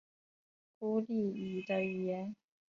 [0.79, 2.35] 孤立语的语言。